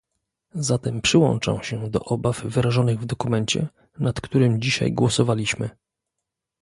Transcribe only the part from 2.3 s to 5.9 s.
wyrażonych w dokumencie, nad którym dzisiaj głosowaliśmy